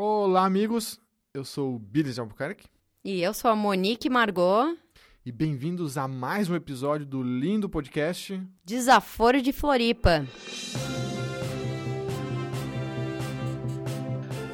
[0.00, 1.00] Olá, amigos.
[1.34, 2.68] Eu sou o Billy de Albuquerque
[3.04, 4.78] E eu sou a Monique Margot,
[5.26, 8.40] e bem-vindos a mais um episódio do lindo podcast.
[8.64, 10.24] desaforo de Floripa.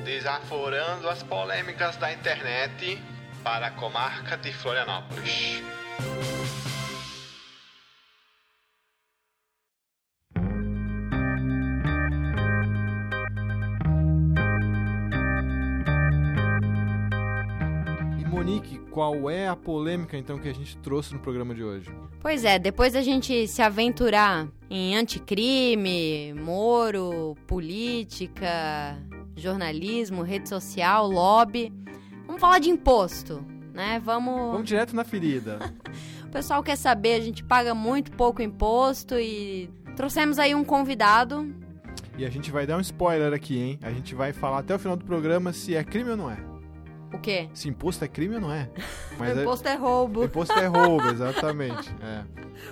[0.03, 2.99] Desaforando as polêmicas da internet
[3.43, 5.63] para a comarca de Florianópolis.
[18.95, 21.91] Qual é a polêmica então que a gente trouxe no programa de hoje?
[22.21, 28.97] Pois é, depois da gente se aventurar em anticrime, Moro, política,
[29.35, 31.73] jornalismo, rede social, lobby,
[32.25, 33.45] vamos falar de imposto,
[33.75, 34.01] né?
[34.05, 34.53] Vamos.
[34.53, 35.59] Vamos direto na ferida.
[36.25, 41.49] O pessoal quer saber, a gente paga muito pouco imposto e trouxemos aí um convidado.
[42.19, 43.79] e a gente vai dar um spoiler aqui, hein?
[43.81, 46.54] A gente vai falar até o final do programa se é crime ou não é.
[47.15, 47.49] O quê?
[47.55, 48.69] Se imposto é crime ou não é.
[49.19, 50.25] o é- imposto é roubo.
[50.25, 51.95] imposto é roubo, exatamente.
[52.03, 52.25] É.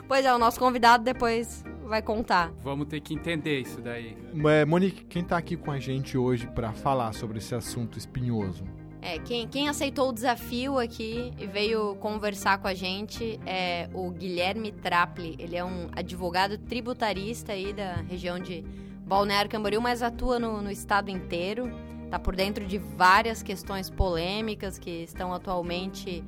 [0.09, 2.53] Pois é, o nosso convidado depois vai contar.
[2.63, 4.17] Vamos ter que entender isso daí.
[4.47, 8.65] É, Monique, quem tá aqui com a gente hoje pra falar sobre esse assunto espinhoso?
[9.01, 14.11] É, quem, quem aceitou o desafio aqui e veio conversar com a gente é o
[14.11, 15.37] Guilherme Trapli.
[15.39, 18.65] Ele é um advogado tributarista aí da região de
[19.05, 21.71] Balneário Camboriú, mas atua no, no estado inteiro.
[22.13, 26.23] Tá por dentro de várias questões polêmicas que estão atualmente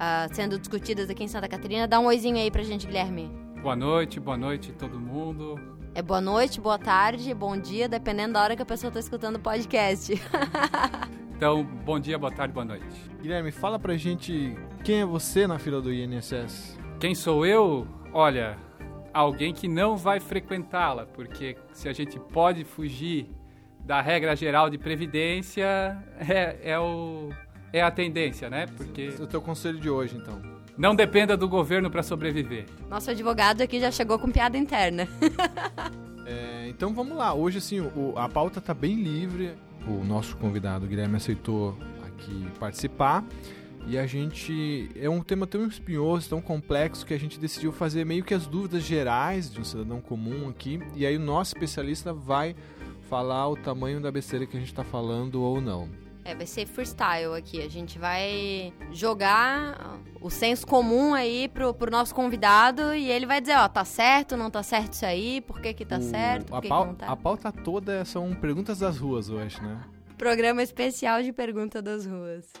[0.00, 1.86] ah, sendo discutidas aqui em Santa Catarina.
[1.86, 3.30] Dá um oizinho aí pra gente, Guilherme.
[3.60, 5.60] Boa noite, boa noite todo mundo.
[5.94, 9.36] É boa noite, boa tarde, bom dia, dependendo da hora que a pessoa tá escutando
[9.36, 10.14] o podcast.
[11.36, 12.84] Então, bom dia, boa tarde, boa noite.
[13.22, 16.76] Guilherme, fala pra gente quem é você na fila do INSS.
[16.98, 17.86] Quem sou eu?
[18.12, 18.58] Olha,
[19.14, 23.37] alguém que não vai frequentá-la, porque se a gente pode fugir
[23.88, 27.30] da regra geral de previdência, é, é, o,
[27.72, 28.66] é a tendência, né?
[28.76, 30.40] Porque O teu conselho de hoje, então.
[30.76, 32.66] não dependa do governo para sobreviver.
[32.90, 35.08] Nosso advogado aqui já chegou com piada interna.
[36.30, 37.32] É, então vamos lá.
[37.32, 39.54] Hoje, assim, o- a pauta tá bem livre.
[39.86, 41.74] O nosso convidado, Guilherme, aceitou
[42.06, 43.24] aqui participar.
[43.86, 44.90] E a gente.
[44.94, 48.46] É um tema tão espinhoso, tão complexo, que a gente decidiu fazer meio que as
[48.46, 50.78] dúvidas gerais de um cidadão comum aqui.
[50.94, 52.54] E aí o nosso especialista vai
[53.08, 55.88] falar o tamanho da besteira que a gente tá falando ou não.
[56.24, 57.62] É, vai ser freestyle aqui.
[57.62, 63.40] A gente vai jogar o senso comum aí pro, pro nosso convidado e ele vai
[63.40, 66.46] dizer, ó, tá certo, não tá certo isso aí, por que que tá O- certo,
[66.48, 67.06] por a, que, pau- que não tá.
[67.10, 69.80] a pauta toda são perguntas das ruas hoje, né?
[70.18, 72.52] Programa especial de pergunta das ruas.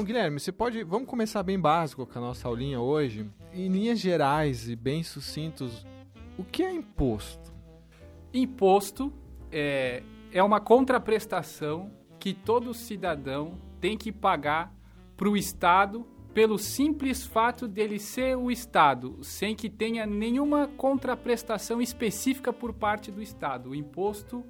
[0.00, 0.82] Então, Guilherme, você pode.
[0.82, 3.26] Vamos começar bem básico com a nossa aulinha hoje.
[3.52, 5.86] Em linhas gerais e bem sucintos,
[6.38, 7.52] o que é imposto?
[8.32, 9.12] Imposto
[9.52, 10.02] é,
[10.32, 14.74] é uma contraprestação que todo cidadão tem que pagar
[15.18, 21.78] para o Estado pelo simples fato dele ser o Estado, sem que tenha nenhuma contraprestação
[21.78, 23.68] específica por parte do Estado.
[23.68, 24.46] O imposto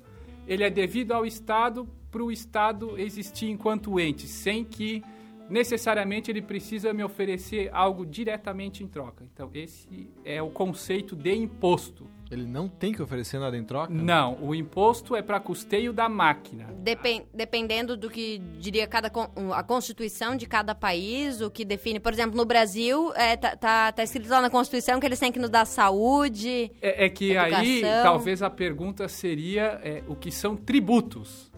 [0.46, 5.02] ele é devido ao Estado para o Estado existir enquanto ente, sem que
[5.50, 9.24] necessariamente ele precisa me oferecer algo diretamente em troca.
[9.34, 12.06] Então, esse é o conceito de imposto.
[12.30, 13.92] Ele não tem que oferecer nada em troca?
[13.92, 16.68] Não, o imposto é para custeio da máquina.
[16.78, 21.98] Depen- dependendo do que diria cada con- a constituição de cada país, o que define,
[21.98, 25.32] por exemplo, no Brasil, é, tá, tá, tá escrito lá na Constituição que eles têm
[25.32, 26.70] que nos dar saúde.
[26.80, 28.02] É, é que aí Educação.
[28.04, 31.49] talvez a pergunta seria é, o que são tributos.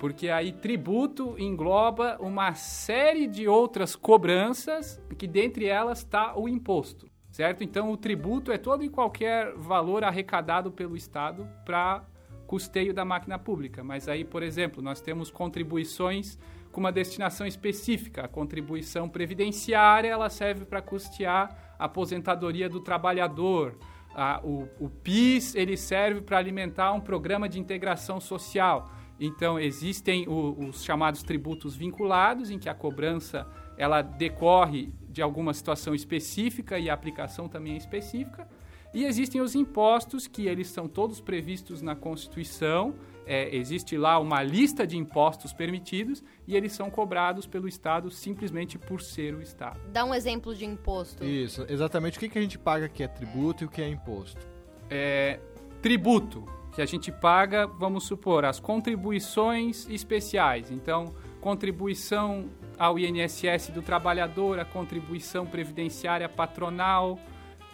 [0.00, 7.06] Porque aí tributo engloba uma série de outras cobranças, que dentre elas está o imposto,
[7.30, 7.62] certo?
[7.62, 12.02] Então o tributo é todo e qualquer valor arrecadado pelo Estado para
[12.46, 13.84] custeio da máquina pública.
[13.84, 16.38] Mas aí, por exemplo, nós temos contribuições
[16.72, 18.24] com uma destinação específica.
[18.24, 23.76] A contribuição previdenciária ela serve para custear a aposentadoria do trabalhador.
[24.14, 28.90] Ah, o, o PIS ele serve para alimentar um programa de integração social.
[29.20, 33.46] Então existem o- os chamados tributos vinculados, em que a cobrança
[33.76, 38.48] ela decorre de alguma situação específica e a aplicação também é específica.
[38.92, 42.94] E existem os impostos, que eles são todos previstos na Constituição.
[43.26, 48.76] É, existe lá uma lista de impostos permitidos e eles são cobrados pelo Estado simplesmente
[48.76, 49.78] por ser o Estado.
[49.92, 51.22] Dá um exemplo de imposto.
[51.24, 52.16] Isso, exatamente.
[52.16, 54.44] O que, que a gente paga que é tributo e o que é imposto?
[54.88, 55.38] É,
[55.80, 60.70] tributo, que a gente paga, vamos supor, as contribuições especiais.
[60.70, 67.18] Então, contribuição ao INSS do trabalhador, a contribuição previdenciária patronal,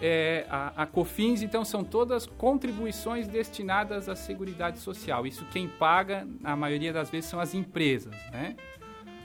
[0.01, 5.27] é, a, a, COFINS, então são todas contribuições destinadas à Seguridade Social.
[5.27, 8.57] Isso quem paga, na maioria das vezes, são as empresas, né?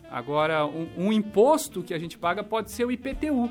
[0.10, 3.50] Agora, um, um imposto que a gente paga pode ser o IPTU,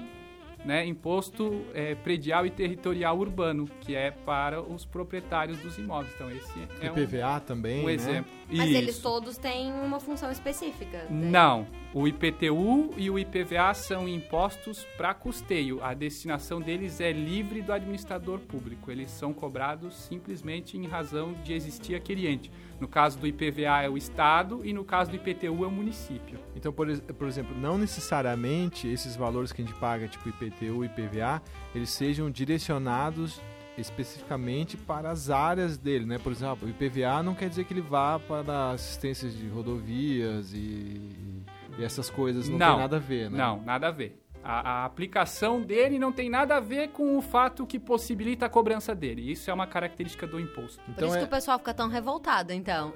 [0.65, 6.13] né, imposto é, predial e territorial urbano, que é para os proprietários dos imóveis.
[6.15, 7.93] Então, esse é IPVA um, também, um né?
[7.93, 8.31] exemplo.
[8.49, 8.79] Mas Isso.
[8.79, 11.05] eles todos têm uma função específica?
[11.09, 11.31] Né?
[11.31, 11.67] Não.
[11.93, 15.83] O IPTU e o IPVA são impostos para custeio.
[15.83, 18.93] A destinação deles é livre do administrador público.
[18.93, 22.49] Eles são cobrados simplesmente em razão de existir aquele ente.
[22.79, 26.39] No caso do IPVA é o Estado e no caso do IPTU é o município.
[26.55, 30.87] Então, por, por exemplo, não necessariamente esses valores que a gente paga, tipo IPTU e
[30.87, 31.43] IPVA,
[31.75, 33.41] eles sejam direcionados
[33.77, 36.19] especificamente para as áreas dele, né?
[36.19, 41.01] Por exemplo, o IPVA não quer dizer que ele vá para assistências de rodovias e,
[41.81, 43.39] e essas coisas, não, não, tem nada a ver, né?
[43.39, 44.21] Não, nada a ver.
[44.43, 48.49] A, a, aplicação dele não tem nada a ver com o fato que possibilita a
[48.49, 49.31] cobrança dele.
[49.31, 50.81] Isso é uma característica do imposto.
[50.89, 51.19] Então Por isso é...
[51.21, 52.95] que o pessoal fica tão revoltado, então.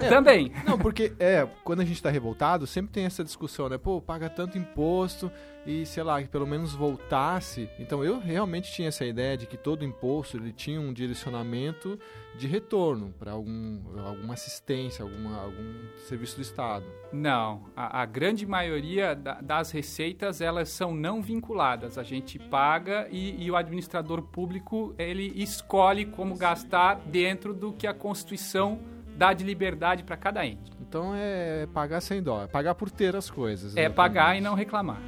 [0.00, 0.52] é, Também.
[0.66, 3.78] Não, porque é, quando a gente está revoltado, sempre tem essa discussão, né?
[3.78, 5.30] Pô, paga tanto imposto
[5.66, 7.68] e, sei lá, que pelo menos voltasse.
[7.78, 11.98] Então eu realmente tinha essa ideia de que todo imposto ele tinha um direcionamento
[12.36, 15.74] de retorno para algum, alguma assistência, alguma, algum
[16.08, 16.84] serviço do Estado.
[17.12, 21.98] Não, a, a grande maioria da, das receitas elas são não vinculadas.
[21.98, 27.86] A gente paga e, e o administrador público ele escolhe como gastar dentro do que
[27.86, 28.80] a Constituição
[29.14, 30.70] dá de liberdade para cada ente.
[30.80, 33.76] Então é pagar sem dó, é pagar por ter as coisas.
[33.76, 35.00] É pagar e não reclamar.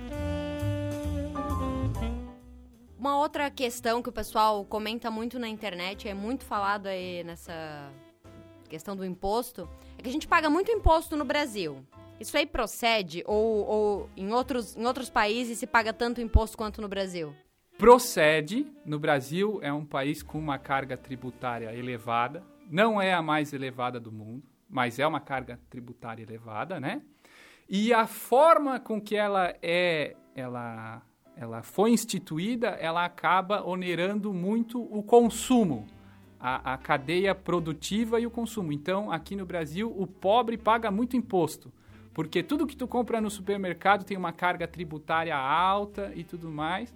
[3.05, 7.93] Uma outra questão que o pessoal comenta muito na internet, é muito falado aí nessa
[8.67, 9.69] questão do imposto,
[9.99, 11.85] é que a gente paga muito imposto no Brasil.
[12.19, 16.81] Isso aí procede ou, ou em, outros, em outros países se paga tanto imposto quanto
[16.81, 17.37] no Brasil?
[17.77, 18.67] Procede.
[18.87, 22.43] No Brasil é um país com uma carga tributária elevada.
[22.71, 27.03] Não é a mais elevada do mundo, mas é uma carga tributária elevada, né?
[27.69, 31.03] E a forma com que ela é, ela
[31.37, 35.87] ela foi instituída, ela acaba onerando muito o consumo,
[36.39, 38.73] a, a, cadeia produtiva e o consumo.
[38.73, 41.73] Então, aqui no Brasil, o pobre paga muito imposto,
[42.13, 46.95] porque tudo que tu compra no supermercado tem uma carga tributária alta e tudo mais,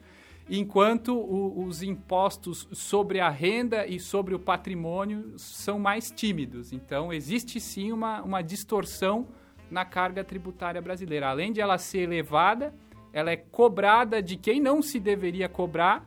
[0.49, 6.73] enquanto o, os impostos sobre a renda e sobre o patrimônio são mais tímidos.
[6.73, 9.27] Então, existe sim uma, uma distorção
[9.71, 11.29] na carga tributária brasileira.
[11.29, 12.73] Além de ela ser elevada,
[13.13, 16.07] ela é cobrada de quem não se deveria cobrar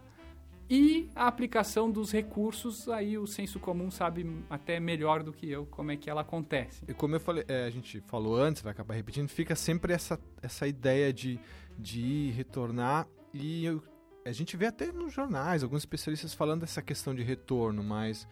[0.70, 5.66] e a aplicação dos recursos, aí o senso comum sabe até melhor do que eu
[5.66, 6.86] como é que ela acontece.
[6.88, 10.18] E como eu falei, é, a gente falou antes, vai acabar repetindo, fica sempre essa,
[10.42, 11.38] essa ideia de,
[11.78, 13.84] de retornar e eu,
[14.26, 18.26] a gente vê até nos jornais alguns especialistas falando dessa questão de retorno, mas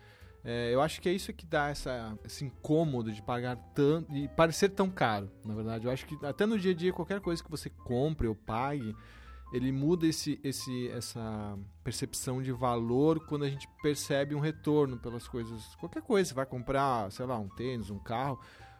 [0.43, 4.27] é, eu acho que é isso que dá essa, esse incômodo de pagar tanto e
[4.29, 5.85] parecer tão caro, na verdade.
[5.85, 8.95] Eu acho que até no dia a dia, qualquer coisa que você compre ou pague,
[9.51, 15.27] ele muda esse, esse, essa percepção de valor quando a gente percebe um retorno pelas
[15.27, 15.75] coisas.
[15.75, 18.39] Qualquer coisa, você vai comprar, sei lá, um tênis, um carro,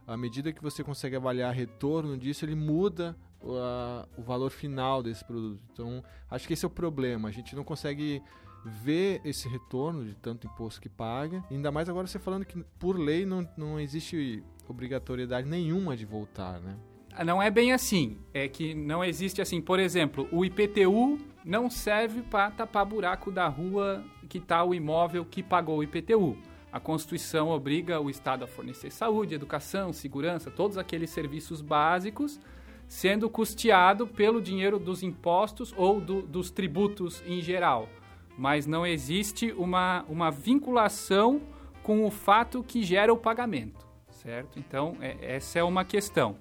[0.09, 5.61] à medida que você consegue avaliar retorno disso, ele muda o, valor final desse produto.
[5.71, 7.29] Então, acho que esse é o problema.
[7.29, 8.21] A gente não consegue
[8.65, 11.43] ver esse retorno de tanto imposto que paga.
[11.51, 16.59] Ainda mais agora você falando que por lei não, não existe obrigatoriedade nenhuma de voltar,
[16.59, 16.75] né?
[17.23, 18.17] Não é bem assim.
[18.33, 19.61] É que não existe assim.
[19.61, 25.23] Por exemplo, o IPTU não serve para tapar buraco da rua que está o imóvel
[25.23, 26.35] que pagou o IPTU.
[26.71, 32.39] A Constituição obriga o Estado a fornecer saúde, educação, segurança, todos aqueles serviços básicos,
[32.87, 37.87] sendo custeado pelo dinheiro dos impostos ou do, dos tributos em geral
[38.39, 41.41] mas não existe uma, uma vinculação
[41.83, 44.57] com o fato que gera o pagamento, certo?
[44.57, 46.37] Então, é, essa é uma questão.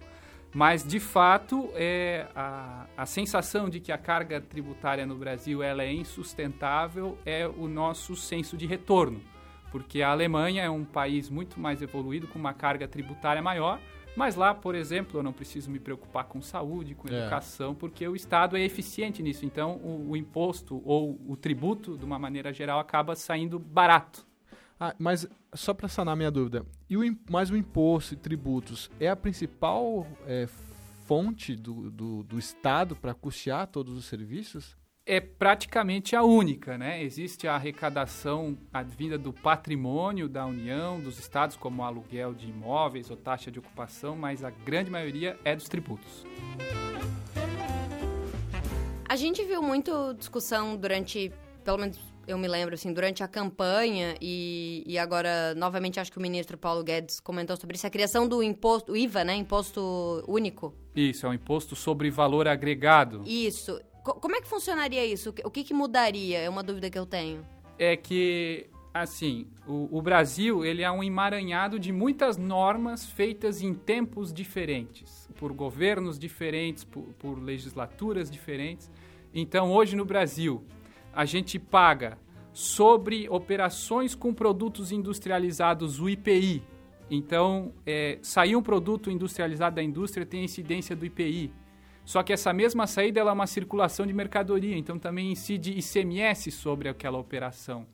[0.54, 5.82] Mas, de fato, é, a, a sensação de que a carga tributária no Brasil ela
[5.82, 9.20] é insustentável é o nosso senso de retorno,
[9.71, 13.81] porque a Alemanha é um país muito mais evoluído, com uma carga tributária maior,
[14.17, 17.21] mas lá, por exemplo, eu não preciso me preocupar com saúde, com é.
[17.21, 19.47] educação, porque o Estado é eficiente nisso.
[19.47, 24.27] Então, o, o, imposto ou o tributo, de uma maneira geral, acaba saindo barato.
[24.81, 29.09] Ah, mas só para sanar minha dúvida, e o, mais o imposto e tributos é
[29.09, 30.49] a principal é,
[31.07, 34.77] fonte do, do, do Estado para custear todos os serviços?
[35.09, 37.03] É praticamente a única, né?
[37.03, 43.17] Existe a arrecadação advinda do patrimônio da União, dos estados, como aluguel de imóveis ou
[43.17, 46.27] taxa de ocupação, mas a grande maioria é dos tributos.
[49.09, 51.33] A gente viu muito discussão durante,
[51.65, 56.19] pelo menos eu me lembro, assim, durante a campanha e, e agora, novamente, acho que
[56.19, 59.35] o ministro Paulo Guedes comentou sobre isso, a criação do imposto, o IVA, né?
[59.35, 60.75] Imposto único.
[60.95, 63.23] Isso, é um imposto sobre valor agregado.
[63.25, 63.81] Isso.
[64.09, 65.35] Co como é que funcionaria isso?
[65.45, 66.38] O que, que mudaria?
[66.38, 67.45] É uma dúvida que eu tenho.
[67.79, 73.75] É que assim, o, o, Brasil ele é um emaranhado de muitas normas feitas em
[73.75, 78.91] tempos diferentes, por governos diferentes, por, por legislaturas diferentes.
[79.33, 80.65] Então, hoje no Brasil,
[81.12, 82.19] a gente paga
[82.50, 86.62] sobre operações com produtos industrializados o IPI.
[87.11, 91.53] Então, é, sair um produto industrializado da indústria tem incidência do IPI.
[92.09, 96.88] Só que essa mesma saída é uma circulação de mercadoria, então também incide ICMS sobre
[96.88, 97.87] aquela operação.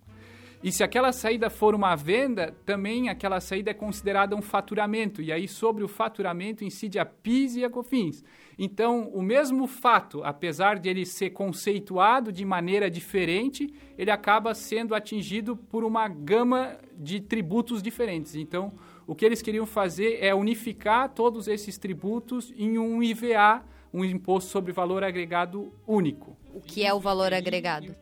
[0.62, 5.20] E se aquela saída for uma venda, também aquela saída é considerada um faturamento.
[5.20, 8.24] E aí, sobre o faturamento, incide a PIS e a COFINS.
[8.56, 14.94] Então, o mesmo fato, apesar de ele ser conceituado de maneira diferente, ele acaba sendo
[14.94, 18.36] atingido por uma gama de tributos diferentes.
[18.36, 18.72] Então,
[19.08, 24.50] o que eles queriam fazer é unificar todos esses tributos em um IVA, um Imposto
[24.50, 26.36] sobre Valor Agregado Único.
[26.52, 27.94] O que é o valor agregado?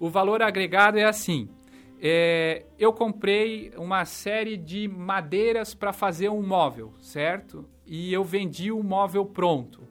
[0.00, 1.48] O valor agregado é assim
[2.04, 7.64] é, eu comprei uma série de madeiras para fazer um móvel, certo?
[7.86, 9.86] E eu vendi o móvel pronto.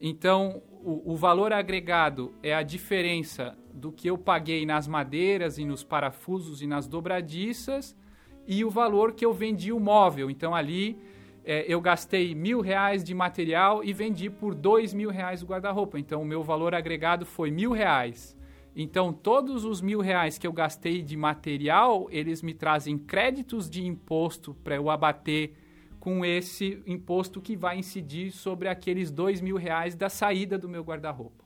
[0.00, 5.64] Então, o, o, valor agregado é a diferença do que eu paguei nas madeiras e
[5.64, 7.96] nos parafusos e nas dobradiças
[8.44, 10.28] e o valor que eu vendi o móvel.
[10.28, 10.98] Então, ali
[11.46, 15.96] é, eu gastei mil reais de material e vendi por dois mil reais o guarda-roupa.
[15.96, 18.36] Então, o meu valor agregado foi mil reais.
[18.74, 23.86] Então, todos os mil reais que eu gastei de material, eles me trazem créditos de
[23.86, 25.54] imposto para eu abater
[26.00, 30.82] com esse imposto que vai incidir sobre aqueles dois mil reais da saída do meu
[30.82, 31.44] guarda-roupa.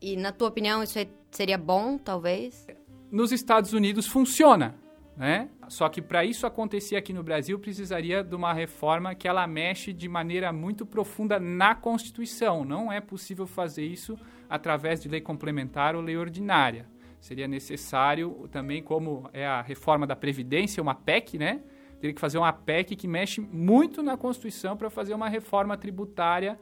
[0.00, 0.98] E, na tua opinião, isso
[1.32, 2.66] seria bom, talvez?
[3.10, 4.74] Nos Estados Unidos funciona,
[5.16, 5.48] né?
[5.68, 9.92] Só que para isso acontecer aqui no Brasil, precisaria de uma reforma que ela mexe
[9.92, 12.64] de maneira muito profunda na Constituição.
[12.64, 16.86] Não é possível fazer isso através de lei complementar ou lei ordinária.
[17.20, 21.62] Seria necessário também, como é a reforma da Previdência, uma PEC, né?
[22.00, 26.58] Teria que fazer uma PEC que mexe muito na Constituição para fazer uma reforma tributária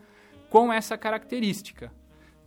[0.51, 1.91] com essa característica.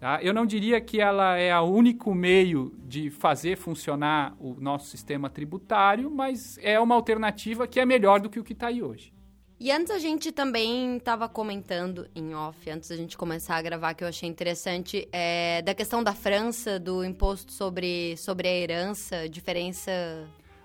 [0.03, 0.21] Tá?
[0.21, 5.29] Eu não diria que ela é o único meio de fazer funcionar o nosso sistema
[5.29, 9.13] tributário, mas é uma alternativa que é melhor do que o que está aí hoje.
[9.57, 13.93] E antes a gente também estava comentando em off, antes da gente começar a gravar,
[13.93, 19.29] que eu achei interessante, é, da questão da França, do imposto sobre, sobre a herança,
[19.29, 19.89] diferença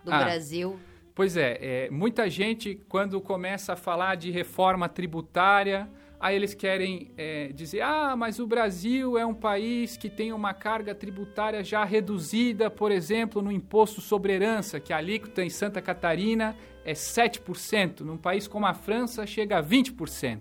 [0.02, 0.80] do ah, Brasil.
[1.14, 5.88] Pois é, é, muita gente, quando começa a falar de reforma tributária,
[6.20, 10.52] aí eles querem é, dizer: ah, mas o Brasil é um país que tem uma
[10.52, 15.80] carga tributária já reduzida, por exemplo, no imposto sobre herança, que a alíquota em Santa
[15.80, 20.40] Catarina é 7%, num país como a França chega a 20%.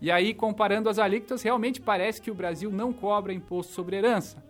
[0.00, 4.44] E aí, comparando as alíquotas, realmente parece que o Brasil não cobra imposto sobre herança.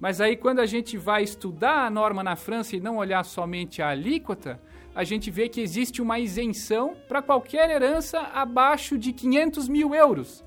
[0.00, 3.82] Mas aí, quando a gente vai estudar a norma na França e não olhar somente
[3.82, 4.60] a alíquota,
[5.00, 10.44] a gente vê que existe uma isenção para qualquer herança abaixo de 500 mil euros.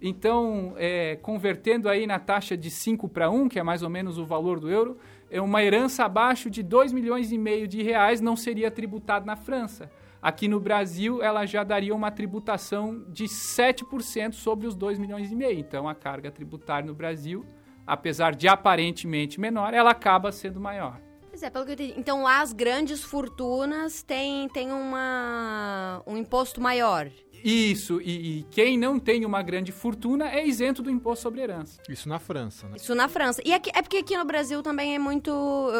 [0.00, 4.16] Então, é, convertendo aí na taxa de 5 para 1, que é mais ou menos
[4.16, 4.96] o valor do euro,
[5.30, 9.36] é uma herança abaixo de 2 milhões e meio de reais não seria tributada na
[9.36, 9.90] França.
[10.22, 15.36] Aqui no Brasil, ela já daria uma tributação de 7% sobre os 2 milhões e
[15.36, 15.58] meio.
[15.58, 17.44] Então, a carga tributária no Brasil,
[17.86, 21.09] apesar de aparentemente menor, ela acaba sendo maior.
[21.40, 21.94] Pois é, pelo que eu entendi.
[21.96, 27.10] Então, lá as grandes fortunas têm, têm uma, um imposto maior.
[27.44, 31.80] Isso, e, e, quem não tem uma grande fortuna é isento do imposto sobre herança.
[31.88, 32.76] Isso na França, né?
[32.76, 33.40] Isso na França.
[33.44, 35.30] E aqui, é porque aqui no Brasil também é muito.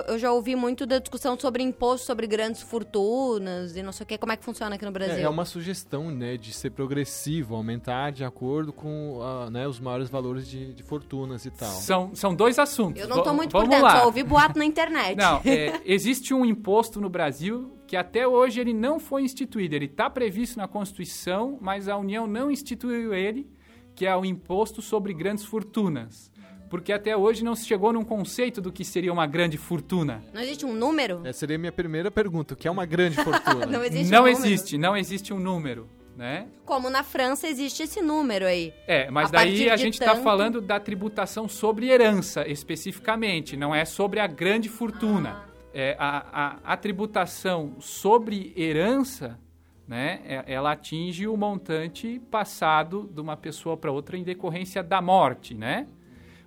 [0.08, 4.06] Eu já ouvi muito da discussão sobre imposto sobre grandes fortunas e não sei o
[4.06, 4.18] que.
[4.18, 5.16] Como é que funciona aqui no Brasil?
[5.16, 9.78] É, é uma sugestão, né, de ser progressivo, aumentar de acordo com uh, né, os
[9.80, 11.70] maiores valores de, de, fortunas e tal.
[11.70, 13.00] São, são dois assuntos.
[13.00, 14.00] Eu não tô muito Vamos por dentro, lá.
[14.00, 15.16] só ouvi boato na internet.
[15.16, 19.74] Não, é, existe um imposto no Brasil que até hoje ele não foi instituído.
[19.74, 23.50] Ele está previsto na Constituição, mas a União não instituiu ele,
[23.96, 26.30] que é o imposto sobre grandes fortunas.
[26.68, 30.22] Porque até hoje não se chegou num conceito do que seria uma grande fortuna.
[30.32, 31.22] Não existe um número?
[31.24, 32.54] Essa seria a minha primeira pergunta.
[32.54, 33.66] O que é uma grande fortuna?
[33.66, 35.88] não existe Não um existe, não existe um número.
[36.16, 36.46] Né?
[36.64, 38.72] Como na França existe esse número aí.
[38.86, 40.22] É, mas a daí a gente está tanto...
[40.22, 45.44] falando da tributação sobre herança especificamente, não é sobre a grande fortuna.
[45.44, 49.38] Ah é, a, a, a, tributação sobre herança,
[49.86, 55.00] né, é, ela atinge o montante passado de uma pessoa para outra em decorrência da
[55.00, 55.86] morte, né?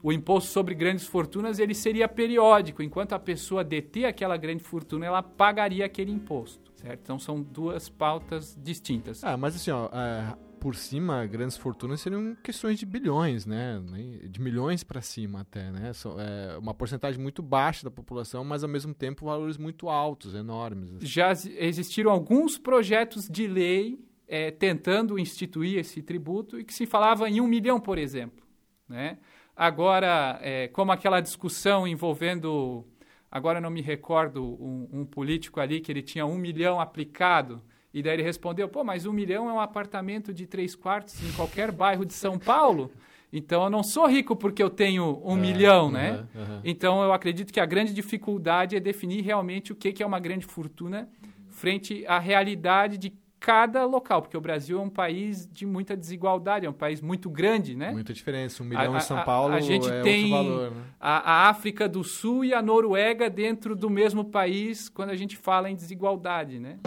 [0.03, 5.06] o imposto sobre grandes fortunas ele seria periódico, enquanto a pessoa deter aquela grande fortuna,
[5.06, 7.00] ela pagaria aquele imposto, certo?
[7.01, 9.24] Então são duas pautas distintas.
[9.24, 13.84] Ah, mas assim, ó, é, por cima, grandes fortunas seriam questões de bilhões, né?
[14.24, 15.91] De milhões para cima até, né?
[16.17, 20.96] É uma porcentagem muito baixa da população, mas ao mesmo tempo valores muito altos, enormes.
[20.96, 21.05] Assim.
[21.05, 27.29] Já existiram alguns projetos de lei é, tentando instituir esse tributo e que se falava
[27.29, 28.46] em um milhão, por exemplo,
[28.88, 29.17] né?
[29.53, 32.88] Agora, é, como aquela discussão envolvendo,
[33.29, 37.62] agora não me recordo, um, um, político ali que ele tinha um milhão aplicado,
[37.93, 41.31] e daí ele respondeu, pô, mas um milhão é um apartamento de três quartos em
[41.33, 42.91] qualquer bairro de São Paulo,
[43.31, 46.23] então eu não sou rico porque eu tenho um é, milhão, né?
[46.35, 46.62] Uhum.
[46.63, 50.19] Então eu acredito que a grande dificuldade é definir realmente o que, que é uma
[50.19, 51.09] grande fortuna
[51.50, 56.65] frente à realidade de cada local, porque o Brasil é um país de muita desigualdade,
[56.65, 57.91] é um país muito grande, né?
[57.91, 58.63] Muita diferença.
[58.63, 60.81] Um milhão a, em São Paulo a, a gente é tem valor, né?
[60.97, 65.35] a, a, África do Sul e a Noruega dentro do mesmo país quando a gente
[65.35, 66.77] fala em desigualdade, né?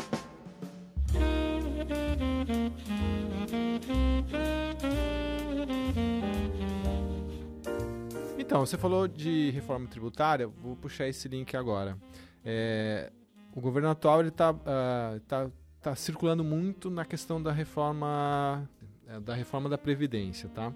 [8.46, 11.98] Então, você falou de reforma tributária, vou puxar esse link agora.
[12.44, 13.10] É,
[13.52, 18.68] o governo atual está uh, ah, tá está circulando muito na questão da reforma
[19.08, 20.72] é, da reforma da previdência, tá?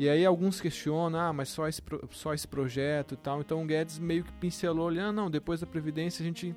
[0.00, 3.40] E aí alguns questionam, ah, mas só esse, só esse projeto e tal.
[3.40, 6.56] Então o Guedes meio que pincelou, olhando, ah, não, depois da previdência a gente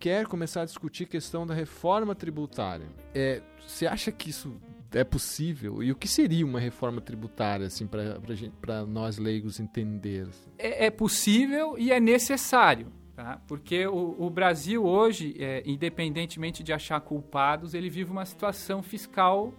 [0.00, 2.86] quer começar a discutir a questão da reforma tributária.
[3.14, 4.60] É, você acha que isso
[4.94, 5.82] é possível?
[5.82, 10.28] E o que seria uma reforma tributária, assim, para nós leigos entender?
[10.28, 10.50] Assim?
[10.58, 12.92] É, é possível e é necessário.
[13.14, 13.40] Tá?
[13.46, 19.52] Porque o, o Brasil hoje, é, independentemente de achar culpados, ele vive uma situação fiscal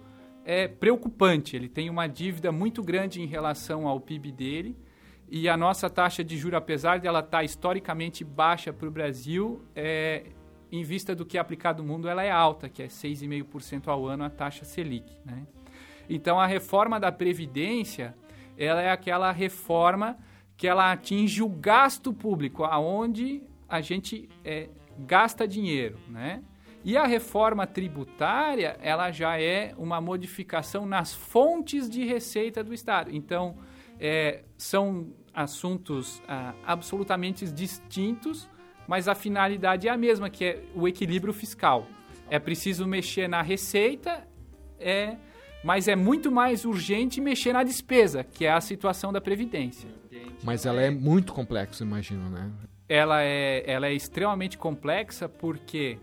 [0.44, 1.56] é, preocupante.
[1.56, 4.76] Ele tem uma dívida muito grande em relação ao PIB dele
[5.28, 8.90] e a nossa taxa de juros, apesar de ela estar tá historicamente baixa para o
[8.90, 10.24] Brasil, é,
[10.76, 14.06] em vista do que é aplicado no mundo, ela é alta, que é 6,5% ao
[14.06, 15.12] ano a taxa Selic.
[15.24, 15.46] Né?
[16.08, 18.14] Então, a reforma da Previdência,
[18.56, 20.18] ela é aquela reforma
[20.56, 26.42] que ela atinge o gasto público, aonde a gente é, gasta dinheiro, né?
[26.84, 33.10] E a reforma tributária, ela já é uma modificação nas fontes de receita do Estado.
[33.10, 33.56] Então,
[33.98, 38.48] é, são assuntos ah, absolutamente distintos,
[38.86, 41.86] mas a finalidade é a mesma, que é o equilíbrio fiscal.
[42.28, 44.26] É preciso mexer na receita,
[44.78, 45.16] é,
[45.62, 49.88] mas é muito mais urgente mexer na despesa, que é a situação da Previdência.
[50.42, 52.50] Mas ela é muito complexa, imagino, né?
[52.88, 55.98] Ela é, ela é extremamente complexa porque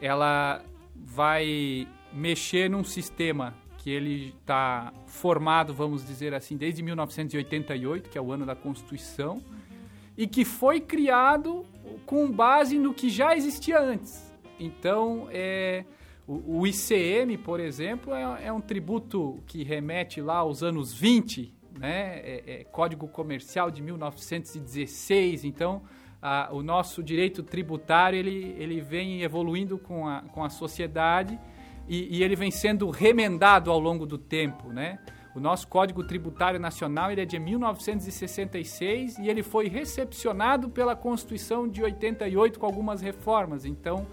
[0.00, 0.62] ela
[0.94, 8.20] vai mexer num sistema que ele está formado, vamos dizer assim, desde 1988, que é
[8.20, 9.42] o ano da Constituição,
[10.16, 11.64] e que foi criado
[12.06, 14.32] com base no que já existia antes.
[14.58, 15.84] Então, é,
[16.26, 21.60] o, o ICM, por exemplo, é, é um tributo que remete lá aos anos 20
[21.78, 22.20] né?
[22.22, 25.44] É, é Código Comercial de 1916.
[25.44, 25.82] Então,
[26.20, 31.38] a, o nosso direito tributário ele, ele vem evoluindo com a, com a sociedade
[31.88, 34.98] e, e ele vem sendo remendado ao longo do tempo, né?
[35.34, 41.68] O nosso Código Tributário Nacional ele é de 1966 e ele foi recepcionado pela Constituição
[41.68, 43.64] de 88 com algumas reformas.
[43.64, 44.06] Então,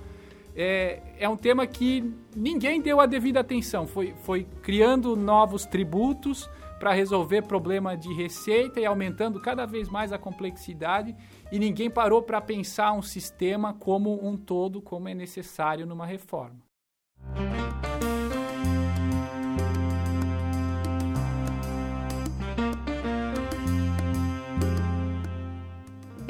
[0.56, 3.88] é, é um tema que ninguém deu a devida atenção.
[3.88, 6.50] Foi, foi criando novos tributos,
[6.80, 11.16] para resolver problema de receita e aumentando cada vez mais a complexidade
[11.52, 16.67] e ninguém parou para pensar um sistema como um todo, como é necessário numa reforma.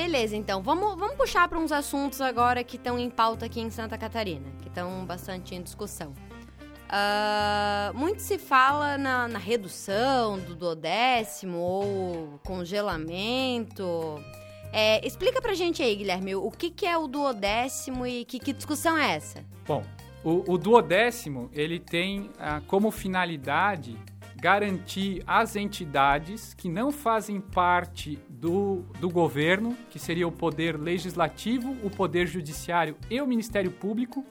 [0.07, 0.63] Beleza, então.
[0.63, 4.45] Vamos, vamos puxar para uns assuntos agora que estão em pauta aqui em Santa Catarina,
[4.61, 6.13] que estão bastante em discussão.
[6.87, 14.17] Uh, muito se fala na, na, redução do duodécimo ou congelamento.
[14.71, 18.53] É, explica pra gente aí, Guilherme, o que, que é o duodécimo e que, que
[18.53, 19.43] discussão é essa?
[19.67, 19.83] Bom,
[20.23, 23.99] o, o duodécimo, ele tem ah, como finalidade
[24.39, 31.75] garantir as entidades que não fazem parte do, do governo, que seria o poder legislativo,
[31.83, 34.23] o poder judiciário e o Ministério Público,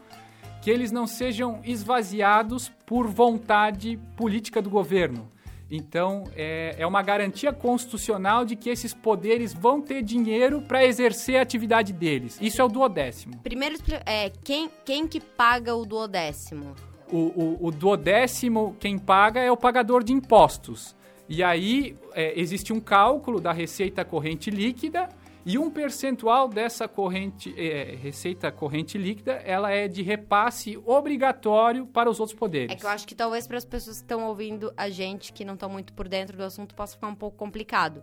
[0.63, 5.31] que eles não sejam esvaziados por vontade política do governo.
[5.69, 11.37] Então, é, é uma garantia constitucional de que esses poderes vão ter dinheiro para exercer
[11.37, 12.39] a atividade deles.
[12.41, 13.39] Isso é o duodécimo.
[13.43, 16.75] Primeiro, é, quem, quem que paga o duodécimo?
[17.11, 20.97] O, o, o duodécimo, quem paga é o pagador de impostos.
[21.29, 25.09] E aí é, existe um cálculo da receita corrente líquida
[25.45, 32.11] e um percentual dessa corrente, é, receita corrente líquida, ela é de repasse obrigatório para
[32.11, 32.75] os outros poderes.
[32.75, 35.45] É que eu acho que talvez para as pessoas que estão ouvindo a gente, que
[35.45, 38.03] não estão muito por dentro do assunto, possa ficar um pouco complicado.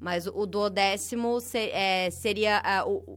[0.00, 2.62] Mas o duodécimo ser, é, seria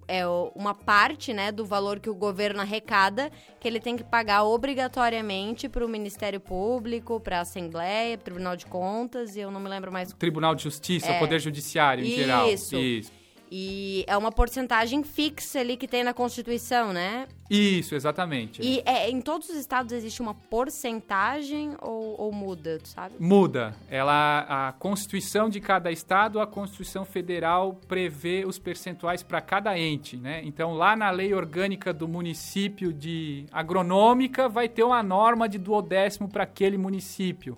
[0.08, 4.44] é, uma parte né, do valor que o governo arrecada, que ele tem que pagar
[4.44, 9.70] obrigatoriamente para o Ministério Público, para a Assembleia, Tribunal de Contas, e eu não me
[9.70, 10.12] lembro mais.
[10.12, 11.20] Tribunal de Justiça, é.
[11.20, 12.18] Poder Judiciário em Isso.
[12.18, 12.50] geral.
[12.50, 13.23] Isso.
[13.52, 17.28] E é uma porcentagem fixa ali que tem na Constituição, né?
[17.50, 18.62] Isso, exatamente.
[18.62, 23.16] E é, em todos os estados existe uma porcentagem ou, ou muda, tu sabe?
[23.20, 23.76] Muda.
[23.90, 30.18] Ela, a Constituição de cada estado, a Constituição Federal prevê os percentuais para cada ente,
[30.18, 30.42] né?
[30.44, 36.28] Então, lá na lei orgânica do município de agronômica, vai ter uma norma de duodécimo
[36.28, 37.58] para aquele município.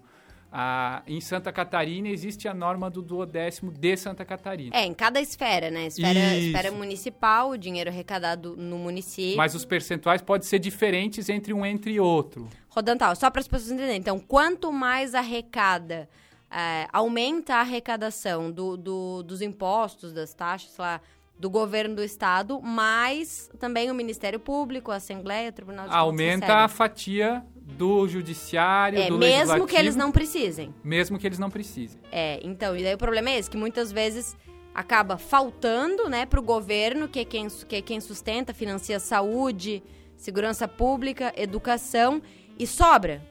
[0.57, 4.73] Ah, em Santa Catarina existe a norma do duodécimo de Santa Catarina.
[4.73, 5.87] É, em cada esfera, né?
[5.87, 9.35] Esfera, esfera municipal, o dinheiro arrecadado no município.
[9.35, 12.47] Mas os percentuais podem ser diferentes entre um entre outro.
[12.69, 13.97] Rodantal, só para as pessoas entenderem.
[13.97, 16.07] Então, quanto mais arrecada,
[16.49, 21.01] é, aumenta a arrecadação do, do, dos impostos, das taxas, lá,
[21.37, 26.01] do governo do estado, mais também o Ministério Público, a Assembleia, o Tribunal de Contas
[26.01, 30.73] Aumenta a fatia do judiciário, é, do mesmo que eles não precisem.
[30.83, 31.99] Mesmo que eles não precisem.
[32.11, 34.35] É, então, e daí o problema é esse, que muitas vezes
[34.73, 39.83] acaba faltando, né, pro governo, que é quem, que é quem sustenta, financia saúde,
[40.15, 42.21] segurança pública, educação,
[42.57, 43.21] e sobra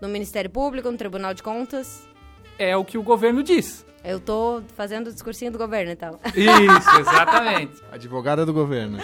[0.00, 2.06] no Ministério Público, no Tribunal de Contas.
[2.58, 3.86] É o que o governo diz.
[4.04, 6.18] Eu tô fazendo o discursinho do governo, então.
[6.34, 7.80] Isso, exatamente.
[7.92, 8.98] Advogada do governo.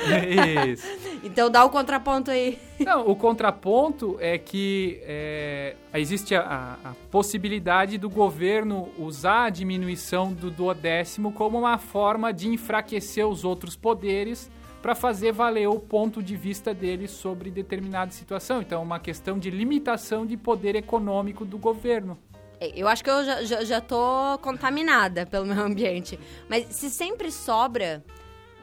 [0.68, 0.86] Isso.
[1.22, 2.58] Então dá o contraponto aí.
[2.80, 10.32] Não, o contraponto é que é, existe a, a, possibilidade do governo usar a diminuição
[10.32, 14.50] do duodécimo como uma forma de enfraquecer os outros poderes
[14.82, 18.62] para fazer valer o ponto de vista dele sobre determinada situação.
[18.62, 22.16] Então, é uma questão de limitação de poder econômico do governo.
[22.60, 26.18] Eu acho que eu já, já, já tô contaminada pelo meu ambiente.
[26.48, 28.04] Mas se sempre sobra,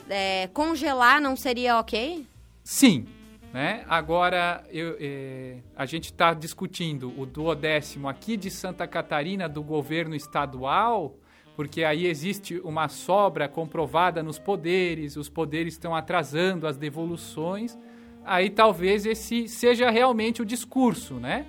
[0.10, 2.26] é, congelar não seria ok?
[2.64, 3.06] Sim.
[3.54, 3.86] Né?
[3.88, 10.14] Agora, eu, é, a gente está discutindo o duodécimo aqui de Santa Catarina do governo
[10.14, 11.16] estadual,
[11.56, 17.78] porque aí existe uma sobra comprovada nos poderes, os poderes estão atrasando as devoluções.
[18.26, 21.46] Aí talvez esse seja realmente o discurso, né?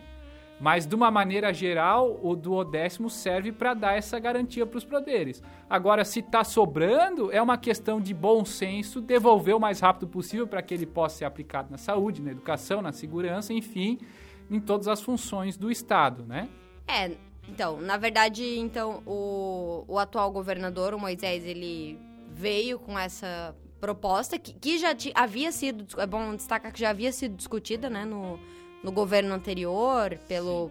[0.59, 5.43] Mas, de uma maneira geral, o duodécimo serve para dar essa garantia para os poderes.
[5.69, 10.47] Agora, se está sobrando, é uma questão de bom senso devolver o mais rápido possível
[10.47, 13.99] para que ele possa ser aplicado na saúde, na educação, na segurança, enfim,
[14.51, 16.49] em todas as funções do Estado, né?
[16.89, 17.11] É,
[17.49, 21.99] então, na verdade, então, o, o atual governador, o Moisés, ele
[22.31, 27.13] veio com essa proposta que, que já havia sido, é bom destacar que já havia
[27.13, 28.39] sido discutida, né, no
[28.83, 30.71] no governo anterior, pelo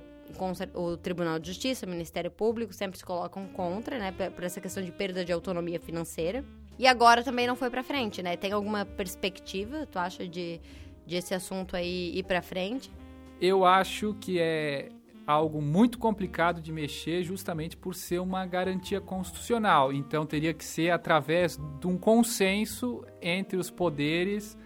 [0.73, 4.83] o Tribunal de Justiça, o Ministério Público, sempre se colocam contra, né, por essa questão
[4.83, 6.43] de perda de autonomia financeira.
[6.77, 8.35] E agora também não foi para frente, né?
[8.35, 10.59] Tem alguma perspectiva, tu acha, de,
[11.05, 12.91] de esse assunto aí ir para frente?
[13.39, 14.89] Eu acho que é
[15.25, 19.93] algo muito complicado de mexer justamente por ser uma garantia constitucional.
[19.93, 24.57] Então teria que ser através de um consenso entre os poderes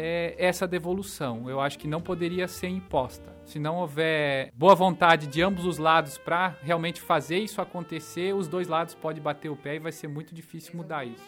[0.00, 1.50] é, essa devolução.
[1.50, 3.34] Eu acho que não poderia ser imposta.
[3.44, 8.46] Se não houver boa vontade de ambos os lados para realmente fazer isso acontecer, os
[8.46, 11.26] dois lados podem bater o pé e vai ser muito difícil mudar isso.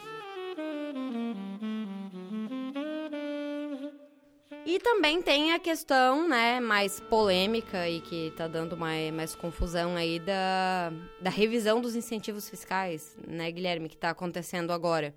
[4.64, 9.96] E também tem a questão, né, mais polêmica e que tá dando mais, mais confusão
[9.96, 15.12] aí da, da revisão dos incentivos fiscais, né, Guilherme, que tá acontecendo agora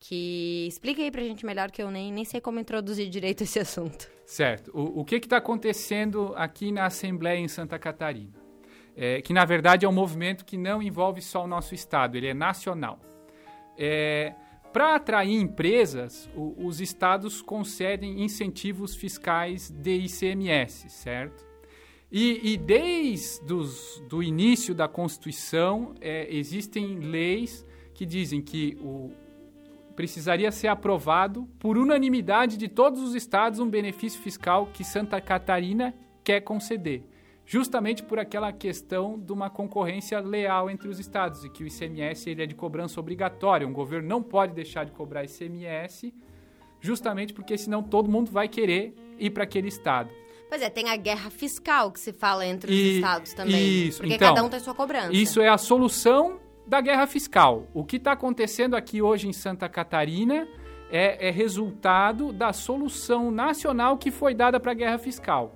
[0.00, 3.58] que explica aí pra gente melhor que eu nem, nem sei como introduzir direito esse
[3.58, 4.08] assunto.
[4.24, 4.70] Certo.
[4.74, 8.34] O, o que está acontecendo aqui na Assembleia em Santa Catarina?
[8.96, 12.26] É, que na verdade é um movimento que não envolve só o nosso estado, ele
[12.26, 12.98] é nacional.
[13.76, 14.34] É,
[14.72, 21.46] Para atrair empresas, o, os estados concedem incentivos fiscais de ICMS, certo?
[22.10, 23.40] E, e desde
[24.12, 29.12] o início da Constituição é, existem leis que dizem que o,
[29.98, 35.92] precisaria ser aprovado por unanimidade de todos os estados um benefício fiscal que Santa Catarina
[36.22, 37.02] quer conceder,
[37.44, 42.30] justamente por aquela questão de uma concorrência leal entre os estados e que o ICMS
[42.30, 46.14] ele é de cobrança obrigatória, um governo não pode deixar de cobrar ICMS,
[46.80, 50.10] justamente porque senão todo mundo vai querer ir para aquele estado.
[50.48, 53.88] Pois é, tem a guerra fiscal que se fala entre os E- estados também.
[53.88, 55.12] isso, porque então, cada um tem sua cobrança.
[55.12, 57.66] Isso é a solução da guerra fiscal.
[57.72, 60.46] O que está acontecendo aqui hoje em Santa Catarina
[60.90, 65.54] é, é resultado da solução nacional que foi dada para a guerra fiscal,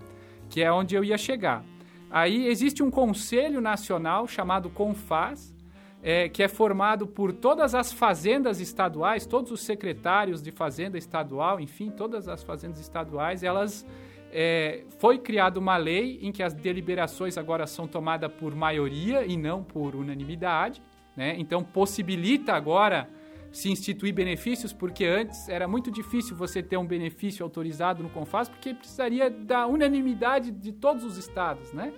[0.48, 1.62] que é onde eu ia chegar.
[2.10, 5.54] Aí existe um conselho nacional chamado CONFAS,
[6.02, 11.60] é, que é formado por todas as fazendas estaduais, todos os secretários de fazenda estadual,
[11.60, 13.86] enfim, todas as fazendas estaduais, elas
[14.32, 19.36] é, foi criada uma lei em que as deliberações agora são tomadas por maioria e
[19.36, 20.82] não por unanimidade,
[21.16, 21.34] né?
[21.38, 23.08] Então possibilita agora
[23.52, 28.48] se instituir benefícios, porque antes era muito difícil você ter um benefício autorizado no Confas,
[28.48, 31.92] porque precisaria da unanimidade de todos os estados, né?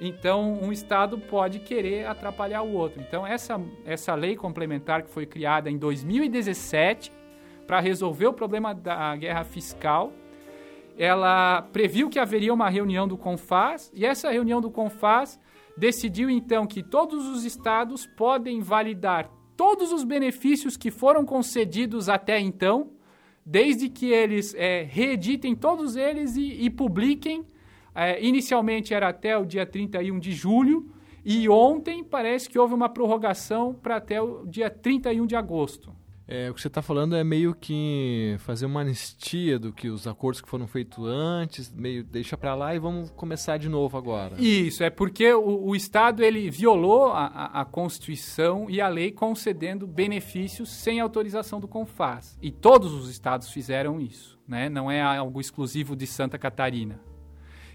[0.00, 3.00] Então, um estado pode querer atrapalhar o outro.
[3.00, 7.12] Então, essa, essa lei complementar que foi criada em 2017
[7.66, 10.12] para resolver o problema da guerra fiscal,
[10.96, 15.40] ela previu que haveria uma reunião do CONFAS e essa reunião do CONFAS
[15.76, 22.38] decidiu então que todos os estados podem validar todos os benefícios que foram concedidos até
[22.40, 22.90] então,
[23.44, 27.44] desde que eles é, reeditem todos eles e, e publiquem.
[27.94, 30.90] É, inicialmente era até o dia 31 de julho
[31.24, 35.92] e ontem parece que houve uma prorrogação para até o dia 31 de agosto.
[36.26, 40.06] É, o que você está falando é meio que fazer uma anistia do que os
[40.06, 44.40] acordos que foram feitos antes, meio deixa para lá e vamos começar de novo agora.
[44.40, 47.26] Isso, é porque o, o Estado ele violou a,
[47.60, 52.38] a, Constituição e a lei concedendo benefícios sem autorização do CONFAS.
[52.40, 54.70] E todos os estados fizeram isso, né?
[54.70, 57.00] não é algo exclusivo de Santa Catarina.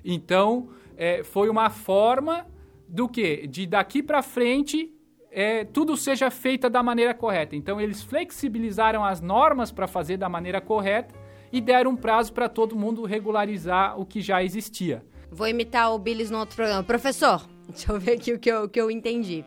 [0.03, 2.47] Então, é, foi uma forma
[2.88, 3.45] do que?
[3.45, 4.91] De daqui para frente
[5.31, 7.55] é, tudo seja feito da maneira correta.
[7.55, 11.13] Então, eles flexibilizaram as normas para fazer da maneira correta
[11.51, 15.03] e deram um prazo para todo mundo regularizar o que já existia.
[15.31, 16.83] Vou imitar o Billis no outro programa.
[16.83, 19.45] Professor, deixa eu ver aqui o que eu, o que eu entendi.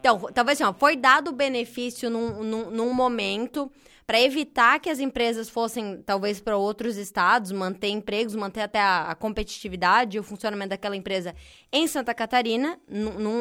[0.00, 3.70] Então, talvez assim, ó, foi dado o benefício num, num, num momento
[4.10, 9.02] para evitar que as empresas fossem, talvez, para outros estados, manter empregos, manter até a,
[9.02, 11.32] a competitividade e o funcionamento daquela empresa
[11.72, 12.76] em Santa Catarina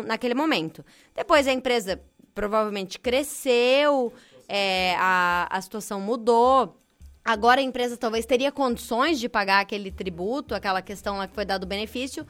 [0.05, 0.85] naquele momento.
[1.15, 1.99] Depois a empresa
[2.35, 4.13] provavelmente cresceu,
[4.47, 6.79] é, a, a situação mudou.
[7.25, 11.45] Agora a empresa talvez teria condições de pagar aquele tributo, aquela questão lá que foi
[11.45, 12.27] dado o benefício.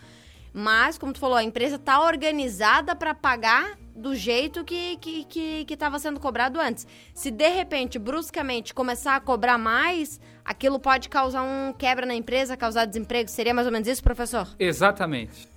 [0.54, 5.65] Mas, como tu falou, a empresa está organizada para pagar do jeito que estava que,
[5.65, 6.88] que, que sendo cobrado antes.
[7.13, 12.55] Se de repente, bruscamente, começar a cobrar mais, aquilo pode causar um quebra na empresa,
[12.55, 13.29] causar desemprego.
[13.29, 14.47] Seria mais ou menos isso, professor?
[14.57, 15.47] Exatamente.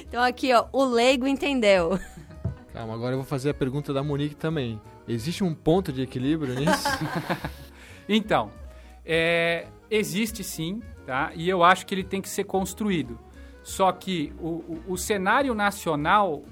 [0.00, 1.98] então aqui, ó, o leigo entendeu.
[2.72, 4.80] Calma, agora eu vou fazer a pergunta da Monique também.
[5.08, 6.88] Existe um ponto de equilíbrio nisso?
[8.08, 8.50] então,
[9.04, 11.32] é, existe sim, tá?
[11.34, 13.18] E eu acho que ele tem que ser construído.
[13.62, 16.42] Só que o, o, o cenário nacional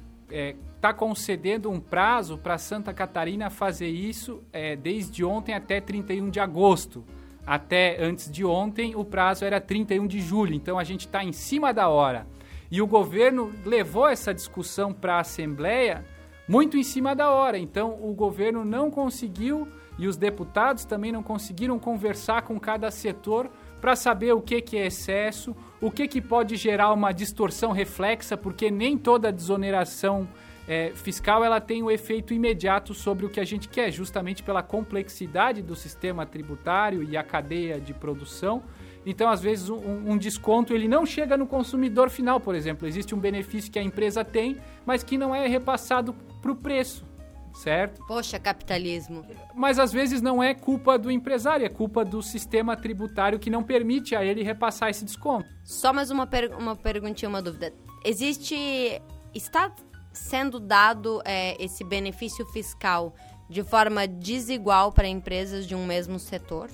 [0.80, 6.40] está concedendo um prazo para Santa Catarina fazer isso é, desde ontem até 31 de
[6.40, 7.04] agosto.
[7.46, 11.32] Até antes de ontem, o prazo era 31 de julho, então a gente está em
[11.32, 12.26] cima da hora.
[12.70, 16.02] E o governo levou essa discussão para a Assembleia
[16.48, 17.58] muito em cima da hora.
[17.58, 23.50] Então o governo não conseguiu e os deputados também não conseguiram conversar com cada setor
[23.82, 28.34] para saber o que, que é excesso, o que, que pode gerar uma distorção reflexa,
[28.34, 30.26] porque nem toda desoneração
[30.70, 34.40] é, fiscal ela tem o um efeito imediato sobre o que a gente quer, justamente
[34.40, 38.62] pela complexidade do sistema tributário e a cadeia de produção.
[39.04, 42.86] Então, às vezes, um, um, desconto ele não chega no consumidor final, por exemplo.
[42.86, 47.04] Existe um benefício que a empresa tem, mas que não é repassado para o preço
[47.52, 48.00] certo?
[48.06, 49.26] Poxa, capitalismo.
[49.56, 53.60] Mas às vezes não é culpa do empresário, é culpa do sistema tributário que não
[53.60, 55.48] permite a ele repassar esse desconto.
[55.64, 57.74] Só mais uma, per uma perguntinha, uma dúvida.
[58.04, 59.02] Existe.
[59.34, 59.72] Está
[60.20, 63.14] sendo dado é, esse benefício fiscal
[63.48, 66.70] de forma desigual para empresas de um mesmo setor?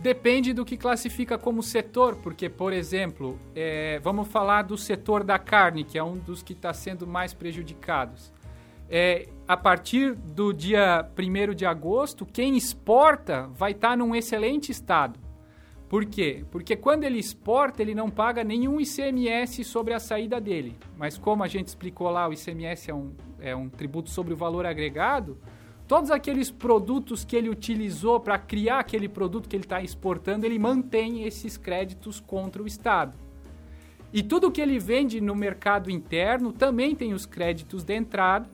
[0.00, 5.38] Depende do que classifica como setor, porque, por exemplo, é, vamos falar do setor da
[5.38, 8.32] carne, que é um dos que está sendo mais prejudicados
[8.90, 14.72] é, a partir do dia 1 de agosto, quem exporta vai estar tá num excelente
[14.72, 15.18] estado.
[15.90, 16.44] Por quê?
[16.52, 20.76] Porque quando ele exporta, ele não paga nenhum ICMS sobre a saída dele.
[20.96, 24.36] Mas como a gente explicou lá, o ICMS é um, é um tributo sobre o
[24.36, 25.36] valor agregado,
[25.88, 30.60] todos aqueles produtos que ele utilizou para criar aquele produto que ele está exportando, ele
[30.60, 33.18] mantém esses créditos contra o Estado.
[34.12, 38.48] E tudo que ele vende no mercado interno também tem os créditos de entrada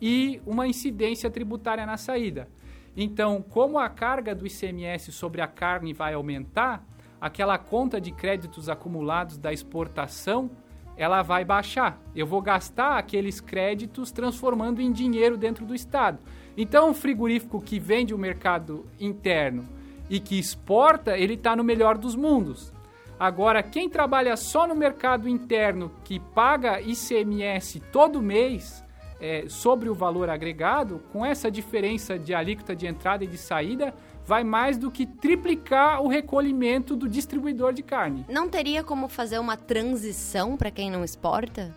[0.00, 2.48] e uma incidência tributária na saída.
[2.96, 6.84] Então, como a carga do ICMS sobre a carne vai aumentar,
[7.20, 10.50] aquela conta de créditos acumulados da exportação
[10.96, 12.00] ela vai baixar.
[12.14, 16.18] Eu vou gastar aqueles créditos transformando em dinheiro dentro do Estado.
[16.56, 19.68] Então, o frigorífico que vende o mercado interno
[20.08, 22.72] e que exporta, ele está no melhor dos mundos.
[23.18, 28.84] Agora, quem trabalha só no mercado interno, que paga ICMS todo mês
[29.20, 33.94] é, sobre o valor agregado, com essa diferença de alíquota de entrada e de saída,
[34.24, 38.24] vai mais do que triplicar o recolhimento do distribuidor de carne.
[38.28, 41.74] Não teria como fazer uma transição para quem não exporta?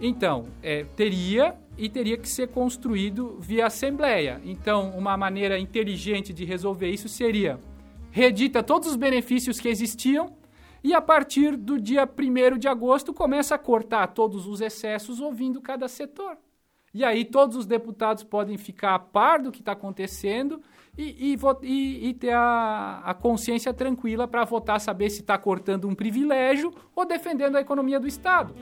[0.00, 4.40] Então, é, teria e teria que ser construído via assembleia.
[4.44, 7.58] Então, uma maneira inteligente de resolver isso seria
[8.16, 10.32] redita todos os benefícios que existiam
[10.82, 15.60] e a partir do dia 1 de agosto começa a cortar todos os excessos ouvindo
[15.60, 16.36] cada setor.
[16.94, 20.62] E aí todos os deputados podem ficar a par do que está acontecendo
[20.96, 25.86] e, e, e, e, ter a, a consciência tranquila para votar, saber se está cortando
[25.86, 28.54] um privilégio ou defendendo a economia do Estado.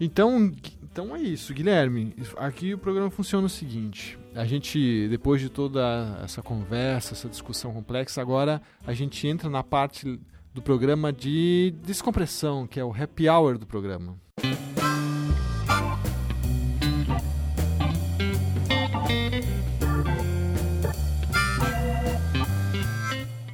[0.00, 0.52] Então,
[0.94, 2.14] então é isso, Guilherme.
[2.36, 7.72] Aqui o programa funciona o seguinte: a gente, depois de toda essa conversa, essa discussão
[7.72, 10.20] complexa, agora a gente entra na parte
[10.54, 14.16] do programa de descompressão, que é o happy hour do programa.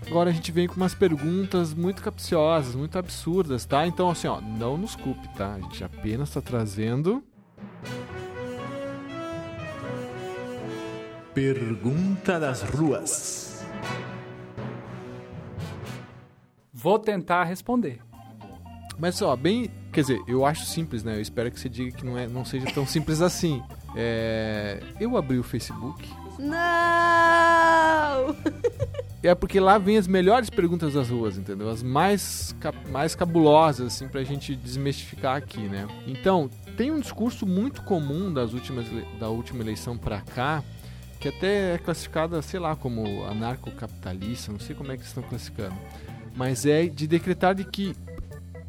[0.06, 3.86] Agora a gente vem com umas perguntas muito capciosas, muito absurdas, tá?
[3.86, 5.54] Então, assim, ó, não nos culpe, tá?
[5.54, 7.24] A gente apenas está trazendo.
[11.34, 13.64] Pergunta das ruas.
[16.72, 18.00] Vou tentar responder.
[18.98, 19.70] Mas, ó, bem.
[19.92, 21.16] Quer dizer, eu acho simples, né?
[21.16, 23.62] Eu espero que você diga que não, é, não seja tão simples assim.
[23.96, 26.08] É, eu abri o Facebook.
[26.38, 28.36] Não!
[29.22, 31.68] É porque lá vem as melhores perguntas das ruas, entendeu?
[31.68, 32.56] As mais,
[32.90, 35.86] mais cabulosas, assim, pra gente desmistificar aqui, né?
[36.06, 36.48] Então,
[36.80, 38.86] tem um discurso muito comum das últimas,
[39.18, 40.64] da última eleição pra cá,
[41.20, 45.74] que até é classificada, sei lá, como anarcocapitalista, não sei como é que estão classificando.
[46.34, 47.94] Mas é de decretar de que,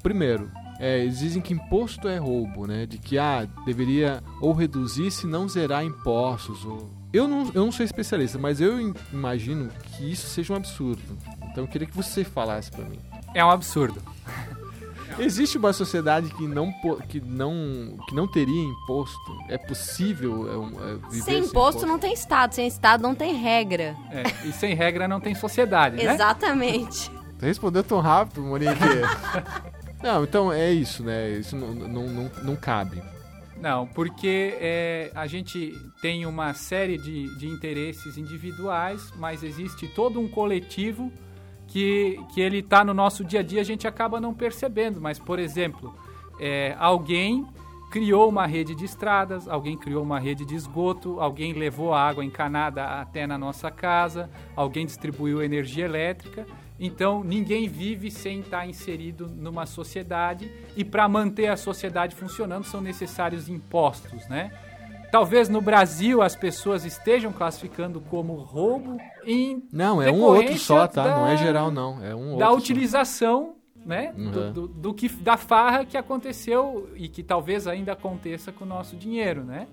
[0.03, 2.85] primeiro, é, eles dizem que imposto é roubo, né?
[2.85, 7.71] De que ah, deveria ou reduzir se não zerar impostos, ou eu não, eu não
[7.71, 11.17] sou especialista, mas eu imagino que isso seja um absurdo.
[11.49, 12.99] Então eu queria que você falasse para mim.
[13.33, 14.01] É um absurdo.
[15.21, 16.73] Existe uma sociedade que não,
[17.07, 19.37] que não, que não teria imposto?
[19.47, 23.35] É possível é, é, viver sem imposto, imposto não tem Estado, sem Estado não tem
[23.35, 23.95] regra.
[24.09, 26.13] É, e sem regra não tem sociedade, né?
[26.13, 27.11] Exatamente.
[27.37, 28.71] Você respondeu tão rápido, Monique.
[30.01, 31.29] não, então é isso, né?
[31.29, 33.01] Isso não, não, não, não cabe.
[33.61, 40.19] Não, porque é, a gente tem uma série de, de interesses individuais, mas existe todo
[40.19, 41.11] um coletivo
[41.71, 44.99] que, que ele está no nosso dia a dia, a gente acaba não percebendo.
[44.99, 45.93] Mas, por exemplo,
[46.39, 47.45] é, alguém
[47.89, 52.23] criou uma rede de estradas, alguém criou uma rede de esgoto, alguém levou a água
[52.23, 56.45] encanada até na nossa casa, alguém distribuiu energia elétrica
[56.83, 62.81] então, ninguém vive sem estar inserido numa sociedade e para manter a sociedade funcionando são
[62.81, 64.51] necessários impostos, né?
[65.11, 70.57] Talvez no Brasil as pessoas estejam classificando como roubo em Não, é um ou outro
[70.57, 71.03] só, tá?
[71.03, 73.87] Da, não é geral não, é um Da utilização, só.
[73.87, 74.31] né, uhum.
[74.31, 78.67] do, do, do, que da farra que aconteceu e que talvez ainda aconteça com o
[78.67, 79.67] nosso dinheiro, né?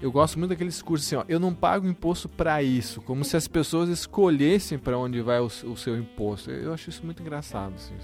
[0.00, 3.36] Eu gosto muito daquele discurso assim, ó, eu não pago imposto para isso, como se
[3.36, 6.50] as pessoas escolhessem para onde vai o, o, seu imposto.
[6.50, 7.74] Eu acho isso muito engraçado.
[7.74, 7.94] Assim.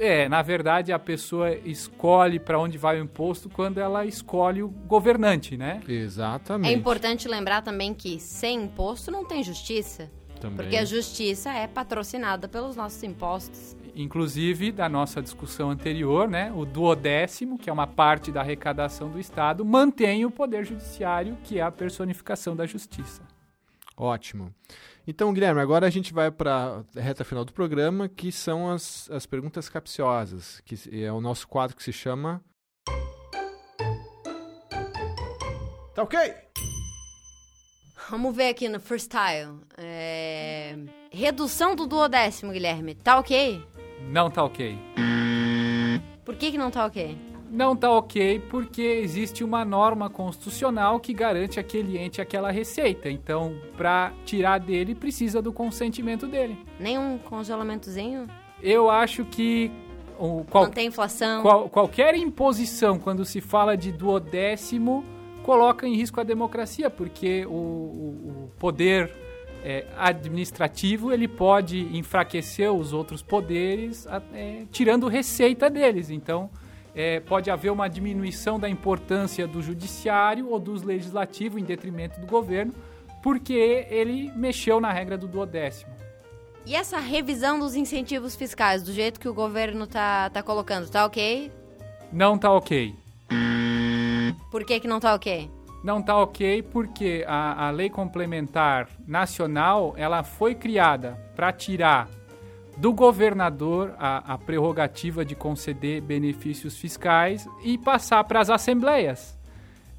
[0.00, 4.68] É, na verdade a pessoa escolhe para onde vai o imposto quando ela escolhe o
[4.68, 5.80] governante, né?
[5.86, 6.72] Exatamente.
[6.72, 10.10] É importante lembrar também que sem imposto não tem justiça.
[10.40, 10.56] Também.
[10.56, 16.64] Porque a justiça é patrocinada pelos nossos impostos inclusive da nossa discussão anterior, né, o
[16.64, 21.62] duodécimo, que é uma parte da arrecadação do Estado, mantém o poder judiciário, que é
[21.62, 23.22] a personificação da justiça.
[23.96, 24.54] Ótimo.
[25.10, 29.10] Então, Guilherme, agora a gente vai para a reta final do programa, que são as,
[29.10, 32.40] as perguntas capciosas, que é o nosso quadro que se chama.
[35.96, 36.16] Tá ok?
[38.08, 39.58] Vamos ver aqui no freestyle.
[39.76, 40.78] É...
[41.10, 42.94] Redução do duodécimo, Guilherme.
[42.94, 43.60] Tá ok?
[44.12, 44.78] Não tá ok.
[46.24, 47.18] Por que, que não tá ok?
[47.50, 53.10] Não tá ok porque existe uma norma constitucional que garante aquele ente aquela receita.
[53.10, 56.56] Então, para tirar dele, precisa do consentimento dele.
[56.78, 58.26] Nem um congelamentozinho?
[58.62, 59.70] Eu acho que
[60.18, 61.42] o, qual, Não tem inflação.
[61.42, 65.04] qual- qualquer imposição, quando se fala de duodécimo,
[65.42, 69.10] coloca em risco a democracia, porque o, o- o poder
[69.64, 76.10] é, administrativo ele pode enfraquecer os outros poderes, é, tirando receita deles.
[76.10, 76.48] Então,
[76.94, 82.26] é, pode haver uma diminuição da importância do judiciário ou do legislativo em detrimento do
[82.26, 82.74] governo,
[83.22, 85.92] porque ele mexeu na regra do duodécimo.
[86.66, 91.04] E essa revisão dos incentivos fiscais, do jeito que o governo tá, tá colocando, tá
[91.04, 91.50] ok?
[92.12, 92.94] Não tá ok.
[94.50, 95.50] Por que, que não tá ok?
[95.82, 102.08] Não tá ok porque a, a lei complementar nacional ela foi criada para tirar
[102.80, 109.38] do governador a, a prerrogativa de conceder benefícios fiscais e passar para as assembleias.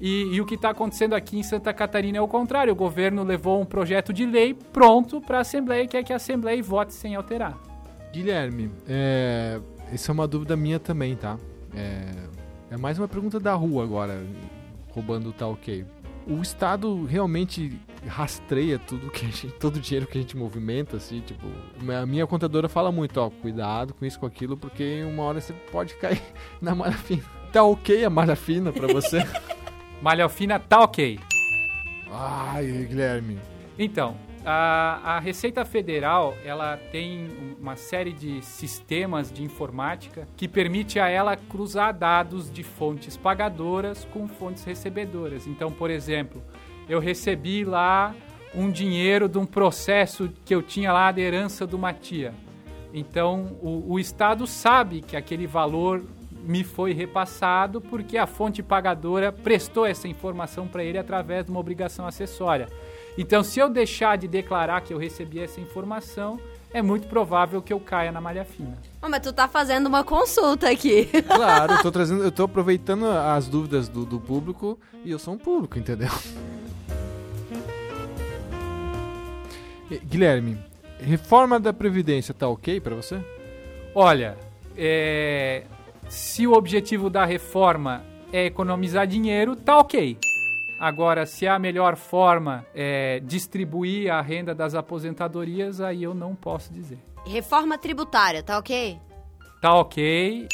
[0.00, 2.72] E, e o que está acontecendo aqui em Santa Catarina é o contrário.
[2.72, 6.16] O governo levou um projeto de lei pronto para a Assembleia e quer que a
[6.16, 7.56] Assembleia vote sem alterar.
[8.12, 9.60] Guilherme, é,
[9.92, 11.38] essa é uma dúvida minha também, tá?
[11.76, 12.10] É,
[12.72, 14.26] é mais uma pergunta da rua agora,
[14.90, 15.86] roubando o tá ok.
[16.26, 20.96] O Estado realmente rastreia tudo que a gente, todo o dinheiro que a gente movimenta,
[20.96, 21.46] assim, tipo,
[22.00, 25.52] a minha contadora fala muito, ó, cuidado com isso, com aquilo, porque uma hora você
[25.52, 26.22] pode cair
[26.60, 27.22] na malha fina.
[27.52, 29.18] Tá ok a malha fina pra você?
[30.00, 31.20] Malha fina tá ok.
[32.10, 33.38] Ai, Guilherme.
[33.78, 37.28] Então, a, a Receita Federal ela tem
[37.60, 44.04] uma série de sistemas de informática que permite a ela cruzar dados de fontes pagadoras
[44.12, 45.46] com fontes recebedoras.
[45.46, 46.42] Então, por exemplo,
[46.88, 48.14] eu recebi lá
[48.54, 52.34] um dinheiro de um processo que eu tinha lá de herança de uma tia.
[52.92, 56.02] Então, o, o Estado sabe que aquele valor
[56.44, 61.60] me foi repassado porque a fonte pagadora prestou essa informação para ele através de uma
[61.60, 62.68] obrigação acessória.
[63.16, 66.40] Então, se eu deixar de declarar que eu recebi essa informação,
[66.72, 68.78] é muito provável que eu caia na malha fina.
[69.02, 71.08] Ô, mas tu tá fazendo uma consulta aqui.
[71.26, 75.34] Claro, eu tô trazendo, eu tô aproveitando as dúvidas do, do público e eu sou
[75.34, 76.10] um público, entendeu?
[80.06, 80.58] Guilherme,
[80.98, 83.20] reforma da Previdência tá ok pra você?
[83.94, 84.38] Olha,
[84.76, 85.64] é,
[86.08, 88.02] se o objetivo da reforma
[88.32, 90.16] é economizar dinheiro, tá ok.
[90.82, 96.72] Agora, se a melhor forma é distribuir a renda das aposentadorias, aí eu não posso
[96.72, 96.98] dizer.
[97.24, 98.98] Reforma tributária, tá ok?
[99.60, 100.48] Tá ok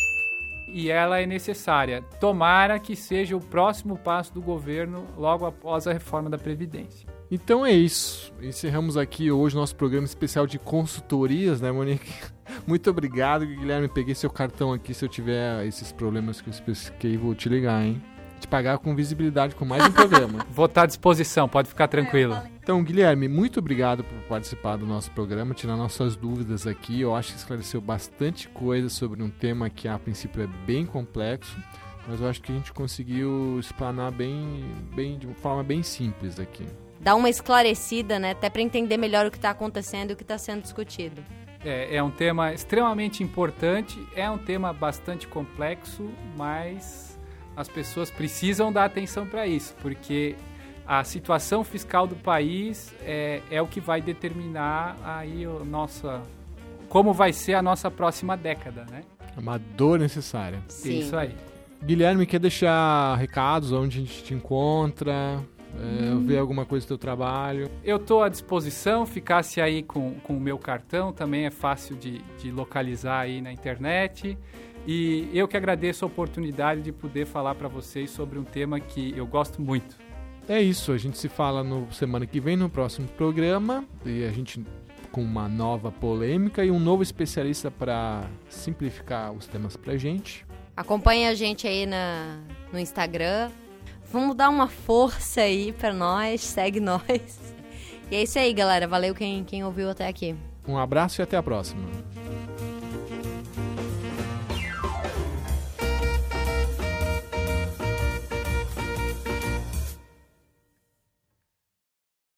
[0.70, 2.02] e ela é necessária.
[2.20, 7.08] Tomara que seja o próximo passo do governo logo após a reforma da Previdência.
[7.30, 8.30] Então é isso.
[8.42, 12.12] Encerramos aqui hoje nosso programa especial de consultorias, né, Monique?
[12.68, 13.88] Muito obrigado, Guilherme.
[13.88, 14.92] Peguei seu cartão aqui.
[14.92, 18.02] Se eu tiver esses problemas que eu especifiquei, vou te ligar, hein?
[18.38, 20.46] Te pagar com visibilidade com mais um programa.
[20.50, 22.40] Vou estar à disposição, pode ficar tranquilo.
[22.62, 27.00] Então, Guilherme, muito obrigado por participar do nosso programa, tirar nossas dúvidas aqui.
[27.00, 31.56] Eu acho que esclareceu bastante coisa sobre um tema que a princípio é bem complexo,
[32.06, 34.64] mas eu acho que a gente conseguiu explanar bem,
[34.94, 36.66] bem de uma forma bem simples aqui.
[37.00, 38.32] Dá uma esclarecida, né?
[38.32, 41.22] Até pra entender melhor o que tá acontecendo e o que tá sendo discutido.
[41.64, 47.17] É, é um tema extremamente importante, é um tema bastante complexo, mas
[47.58, 50.36] as pessoas precisam dar atenção para isso, porque
[50.86, 56.22] a situação fiscal do país é, é o que vai determinar aí nossa
[56.88, 59.02] como vai ser a nossa próxima década, né?
[59.36, 60.62] É uma dor necessária.
[60.68, 61.00] Sim.
[61.00, 61.34] Isso aí.
[61.84, 65.42] Guilherme, quer deixar recados onde a gente te encontra?
[65.76, 67.70] É, ver alguma coisa do teu trabalho?
[67.84, 72.22] Eu estou à disposição, ficasse aí com, com o meu cartão, também é fácil de,
[72.38, 74.38] de localizar aí na internet.
[74.90, 79.12] E eu que agradeço a oportunidade de poder falar para vocês sobre um tema que
[79.14, 79.98] eu gosto muito.
[80.48, 84.30] É isso, a gente se fala no semana que vem no próximo programa e a
[84.30, 84.64] gente
[85.12, 90.46] com uma nova polêmica e um novo especialista para simplificar os temas pra gente.
[90.74, 92.38] Acompanhe a gente aí na,
[92.72, 93.50] no Instagram.
[94.10, 97.54] Vamos dar uma força aí pra nós, segue nós.
[98.10, 98.88] E é isso aí, galera.
[98.88, 100.34] Valeu quem, quem ouviu até aqui.
[100.66, 101.82] Um abraço e até a próxima.